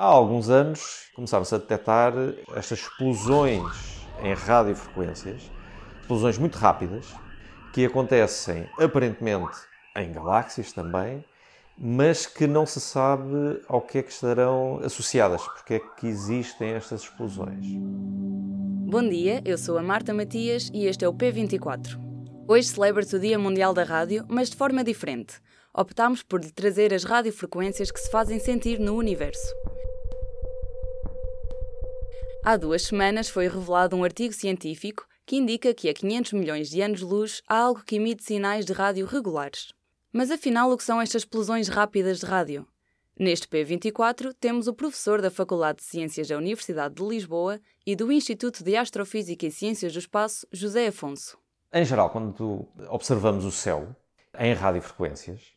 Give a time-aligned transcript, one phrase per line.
[0.00, 2.14] Há alguns anos começámos a detectar
[2.56, 5.42] estas explosões em radiofrequências,
[6.00, 7.04] explosões muito rápidas,
[7.74, 9.58] que acontecem aparentemente
[9.94, 11.22] em galáxias também,
[11.76, 16.70] mas que não se sabe ao que é que estarão associadas, porque é que existem
[16.70, 17.66] estas explosões.
[18.86, 22.00] Bom dia, eu sou a Marta Matias e este é o P24.
[22.48, 25.42] Hoje celebra-se o Dia Mundial da Rádio, mas de forma diferente.
[25.74, 29.59] Optámos por lhe trazer as radiofrequências que se fazem sentir no universo.
[32.42, 36.80] Há duas semanas foi revelado um artigo científico que indica que a 500 milhões de
[36.80, 39.74] anos-luz há algo que emite sinais de rádio regulares.
[40.10, 42.66] Mas afinal, o que são estas explosões rápidas de rádio?
[43.18, 48.10] Neste P24 temos o professor da Faculdade de Ciências da Universidade de Lisboa e do
[48.10, 51.36] Instituto de Astrofísica e Ciências do Espaço, José Afonso.
[51.70, 53.94] Em geral, quando observamos o céu
[54.38, 55.52] em radiofrequências,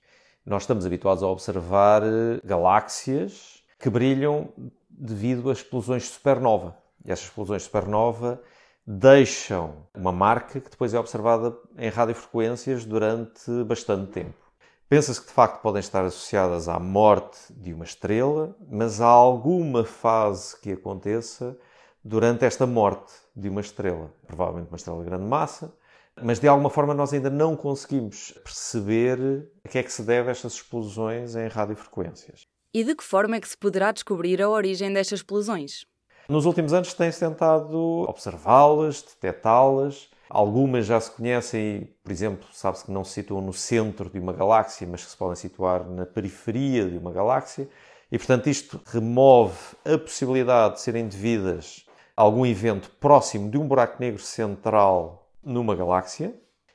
[0.45, 4.51] nós estamos habituados a observar eh, galáxias que brilham
[4.97, 6.77] devido a explosões de supernova.
[7.05, 8.41] E essas explosões de supernova
[8.85, 14.43] deixam uma marca que depois é observada em radiofrequências durante bastante tempo.
[14.89, 19.83] Pensa-se que de facto podem estar associadas à morte de uma estrela, mas há alguma
[19.83, 21.57] fase que aconteça
[22.03, 25.73] durante esta morte de uma estrela, provavelmente uma estrela de grande massa,
[26.21, 30.29] mas de alguma forma nós ainda não conseguimos perceber a que é que se deve
[30.29, 32.47] estas explosões em radiofrequências.
[32.75, 35.85] E de que forma é que se poderá descobrir a origem destas explosões?
[36.27, 37.77] Nos últimos anos tem-se tentado
[38.09, 40.09] observá-las, detectá-las.
[40.27, 44.33] Algumas já se conhecem por exemplo, sabe-se que não se situam no centro de uma
[44.33, 47.69] galáxia, mas que se podem situar na periferia de uma galáxia.
[48.11, 51.85] E, portanto, isto remove a possibilidade de serem devidas
[52.17, 56.33] a algum evento próximo de um buraco negro central numa galáxia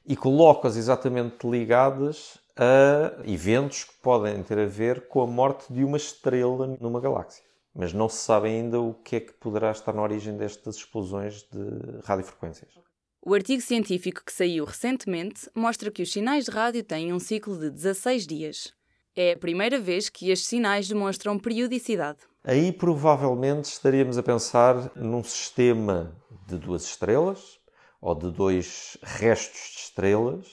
[0.09, 5.85] e coloca-as exatamente ligadas a eventos que podem ter a ver com a morte de
[5.85, 7.45] uma estrela numa galáxia.
[7.75, 11.43] Mas não se sabe ainda o que é que poderá estar na origem destas explosões
[11.53, 12.73] de radiofrequências.
[13.21, 17.59] O artigo científico que saiu recentemente mostra que os sinais de rádio têm um ciclo
[17.59, 18.73] de 16 dias.
[19.15, 22.21] É a primeira vez que estes sinais demonstram periodicidade.
[22.43, 26.17] Aí provavelmente estaríamos a pensar num sistema
[26.47, 27.59] de duas estrelas
[28.01, 30.47] ou de dois restos de estrelas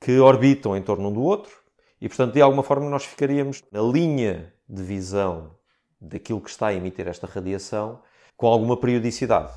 [0.00, 1.52] que orbitam em torno um do outro
[2.00, 5.54] e, portanto, de alguma forma nós ficaríamos na linha de visão
[6.00, 8.02] daquilo que está a emitir esta radiação
[8.36, 9.52] com alguma periodicidade.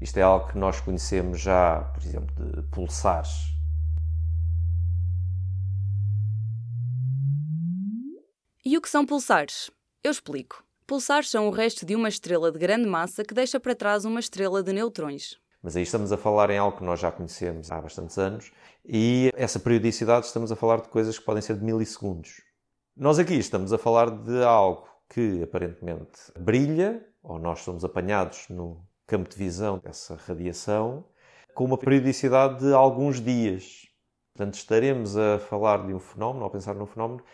[0.00, 3.56] Isto é algo que nós conhecemos já, por exemplo, de pulsares.
[8.64, 9.70] E o que são pulsares?
[10.02, 10.64] Eu explico.
[10.86, 14.20] Pulsares são o resto de uma estrela de grande massa que deixa para trás uma
[14.20, 15.38] estrela de neutrões.
[15.66, 18.52] Mas aí estamos a falar em algo que nós já conhecemos há bastantes anos
[18.84, 22.40] e essa periodicidade estamos a falar de coisas que podem ser de milissegundos.
[22.96, 28.80] Nós aqui estamos a falar de algo que aparentemente brilha, ou nós somos apanhados no
[29.08, 31.04] campo de visão dessa radiação,
[31.52, 33.88] com uma periodicidade de alguns dias.
[34.36, 37.24] Portanto, estaremos a falar de um fenómeno, ou a pensar num fenómeno,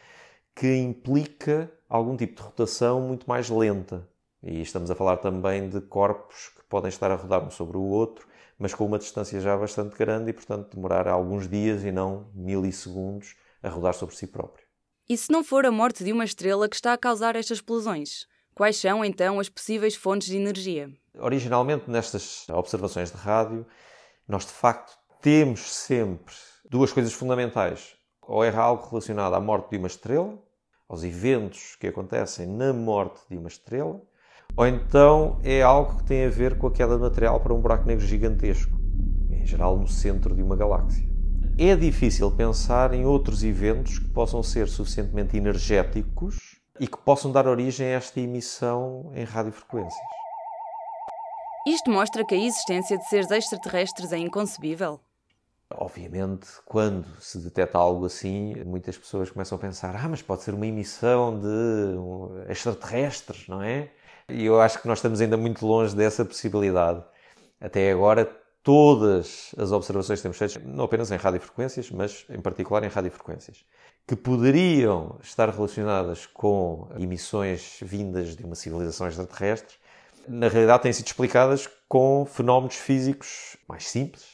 [0.56, 4.08] que implica algum tipo de rotação muito mais lenta.
[4.42, 8.26] E estamos a falar também de corpos podem estar a rodar um sobre o outro,
[8.58, 13.36] mas com uma distância já bastante grande e, portanto, demorar alguns dias e não milissegundos
[13.62, 14.64] a rodar sobre si próprio.
[15.06, 18.26] E se não for a morte de uma estrela que está a causar estas explosões?
[18.54, 20.90] Quais são então as possíveis fontes de energia?
[21.18, 23.66] Originalmente, nestas observações de rádio,
[24.26, 27.94] nós de facto temos sempre duas coisas fundamentais.
[28.22, 30.38] Ou é algo relacionado à morte de uma estrela,
[30.88, 34.00] aos eventos que acontecem na morte de uma estrela,
[34.56, 37.60] ou então é algo que tem a ver com a queda de material para um
[37.60, 38.78] buraco negro gigantesco,
[39.30, 41.04] em geral no centro de uma galáxia.
[41.58, 47.46] É difícil pensar em outros eventos que possam ser suficientemente energéticos e que possam dar
[47.46, 49.94] origem a esta emissão em radiofrequências.
[51.66, 54.98] Isto mostra que a existência de seres extraterrestres é inconcebível?
[55.70, 60.54] Obviamente, quando se detecta algo assim, muitas pessoas começam a pensar: ah, mas pode ser
[60.54, 63.90] uma emissão de extraterrestres, não é?
[64.32, 67.02] E eu acho que nós estamos ainda muito longe dessa possibilidade.
[67.60, 68.24] Até agora,
[68.62, 73.64] todas as observações que temos feitas, não apenas em radiofrequências, mas em particular em radiofrequências,
[74.06, 79.76] que poderiam estar relacionadas com emissões vindas de uma civilização extraterrestre,
[80.28, 84.24] na realidade têm sido explicadas com fenómenos físicos mais simples,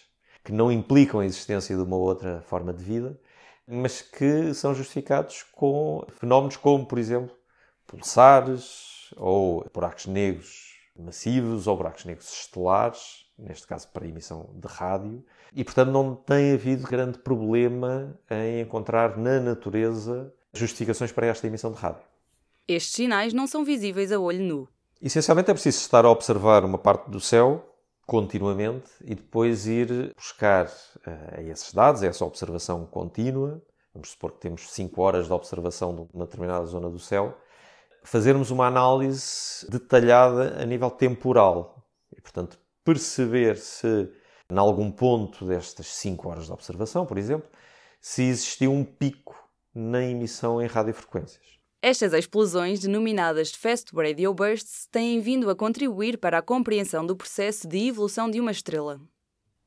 [0.44, 3.18] que não implicam a existência de uma outra forma de vida,
[3.66, 7.34] mas que são justificados com fenómenos como, por exemplo,
[7.86, 15.24] pulsares, ou buracos negros massivos, ou buracos negros estelares, neste caso para emissão de rádio,
[15.54, 21.72] e portanto não tem havido grande problema em encontrar na natureza justificações para esta emissão
[21.72, 22.02] de rádio.
[22.66, 24.68] Estes sinais não são visíveis a olho nu.
[25.00, 27.64] Essencialmente é preciso estar a observar uma parte do céu
[28.04, 33.62] continuamente e depois ir buscar uh, esses dados, essa observação contínua.
[33.94, 37.38] Vamos supor que temos 5 horas de observação de uma determinada zona do céu.
[38.10, 44.10] Fazermos uma análise detalhada a nível temporal e, portanto, perceber se,
[44.50, 47.46] em algum ponto destas 5 horas de observação, por exemplo,
[48.00, 49.36] se existiu um pico
[49.74, 51.44] na emissão em radiofrequências.
[51.82, 57.68] Estas explosões, denominadas Fast Radio Bursts, têm vindo a contribuir para a compreensão do processo
[57.68, 58.98] de evolução de uma estrela.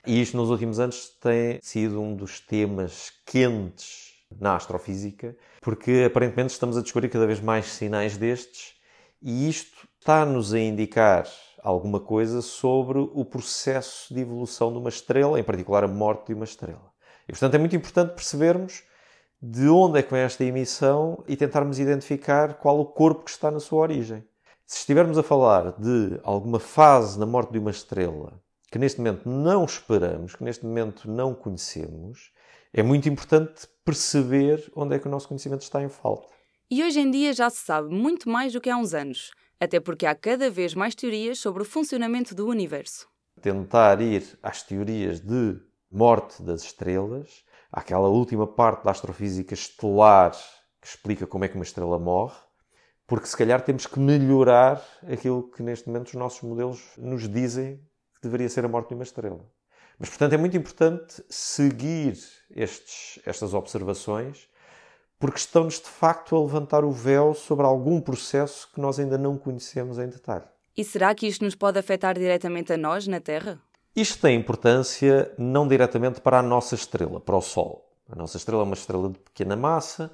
[0.08, 6.54] E isto nos últimos anos tem sido um dos temas quentes na astrofísica, porque aparentemente
[6.54, 8.75] estamos a descobrir cada vez mais sinais destes
[9.22, 11.28] e isto está-nos a indicar
[11.62, 16.33] alguma coisa sobre o processo de evolução de uma estrela, em particular a morte de
[16.33, 16.92] uma estrela.
[17.28, 18.83] E portanto é muito importante percebermos
[19.42, 23.50] de onde é que vem esta emissão e tentarmos identificar qual o corpo que está
[23.50, 24.24] na sua origem.
[24.66, 29.27] Se estivermos a falar de alguma fase na morte de uma estrela que neste momento
[29.27, 32.31] não esperamos, que neste momento não conhecemos,
[32.73, 36.33] é muito importante perceber onde é que o nosso conhecimento está em falta.
[36.69, 39.77] E hoje em dia já se sabe muito mais do que há uns anos, até
[39.77, 43.09] porque há cada vez mais teorias sobre o funcionamento do universo.
[43.41, 45.59] Tentar ir às teorias de
[45.91, 50.31] morte das estrelas aquela última parte da astrofísica estelar
[50.81, 52.38] que explica como é que uma estrela morre,
[53.06, 57.81] porque se calhar temos que melhorar aquilo que neste momento os nossos modelos nos dizem
[58.21, 59.44] que deveria ser a morte de uma estrela.
[59.97, 62.18] Mas, portanto, é muito importante seguir
[62.56, 64.47] estes, estas observações,
[65.19, 69.38] porque estão-nos de facto a levantar o véu sobre algum processo que nós ainda não
[69.38, 70.45] conhecemos em detalhe.
[70.75, 73.59] E será que isto nos pode afetar diretamente a nós na Terra?
[73.95, 77.91] Isto tem importância não diretamente para a nossa estrela, para o Sol.
[78.09, 80.12] A nossa estrela é uma estrela de pequena massa,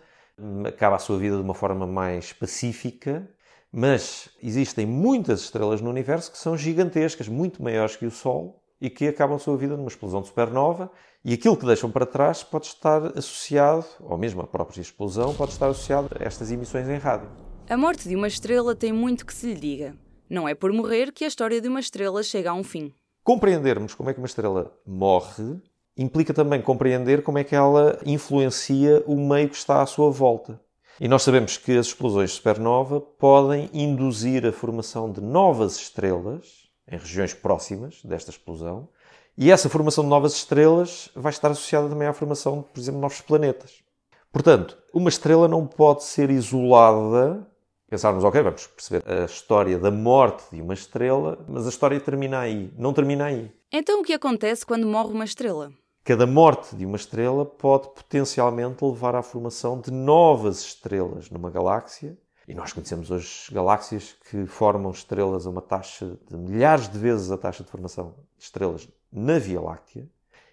[0.67, 3.29] acaba a sua vida de uma forma mais pacífica,
[3.71, 8.89] mas existem muitas estrelas no universo que são gigantescas, muito maiores que o Sol, e
[8.89, 10.91] que acabam a sua vida numa explosão de supernova,
[11.25, 15.51] e aquilo que deixam para trás pode estar associado, ou mesmo a própria explosão, pode
[15.51, 17.29] estar associado a estas emissões em rádio.
[17.69, 19.95] A morte de uma estrela tem muito que se lhe diga.
[20.29, 22.93] Não é por morrer que a história de uma estrela chega a um fim.
[23.23, 25.59] Compreendermos como é que uma estrela morre
[25.97, 30.61] implica também compreender como é que ela influencia o meio que está à sua volta.
[30.99, 36.67] E nós sabemos que as explosões de supernova podem induzir a formação de novas estrelas
[36.91, 38.89] em regiões próximas desta explosão,
[39.37, 42.99] e essa formação de novas estrelas vai estar associada também à formação de, por exemplo,
[42.99, 43.83] novos planetas.
[44.31, 47.45] Portanto, uma estrela não pode ser isolada
[47.89, 52.39] pensarmos, ok, vamos perceber a história da morte de uma estrela, mas a história termina
[52.39, 53.51] aí, não termina aí.
[53.71, 55.71] Então o que acontece quando morre uma estrela?
[56.07, 62.17] Cada morte de uma estrela pode potencialmente levar à formação de novas estrelas numa galáxia.
[62.47, 67.29] E nós conhecemos hoje galáxias que formam estrelas a uma taxa de milhares de vezes
[67.29, 70.07] a taxa de formação de estrelas na Via Láctea.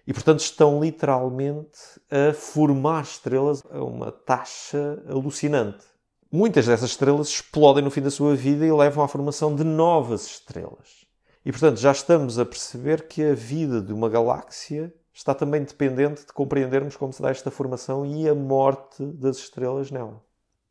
[0.05, 1.79] E, portanto, estão literalmente
[2.11, 5.85] a formar estrelas a uma taxa alucinante.
[6.29, 10.25] Muitas dessas estrelas explodem no fim da sua vida e levam à formação de novas
[10.25, 11.05] estrelas.
[11.45, 16.25] E, portanto, já estamos a perceber que a vida de uma galáxia está também dependente
[16.25, 20.21] de compreendermos como se dá esta formação e a morte das estrelas nela.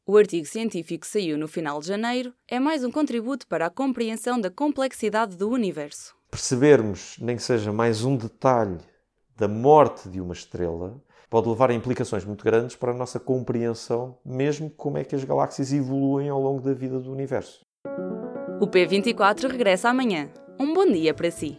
[0.06, 3.70] O artigo científico que saiu no final de janeiro é mais um contributo para a
[3.70, 6.15] compreensão da complexidade do universo.
[6.31, 8.77] Percebermos, nem que seja mais um detalhe
[9.34, 14.19] da morte de uma estrela, pode levar a implicações muito grandes para a nossa compreensão,
[14.22, 17.65] mesmo como é que as galáxias evoluem ao longo da vida do universo.
[18.60, 20.29] O P24 regressa amanhã.
[20.60, 21.58] Um bom dia para si.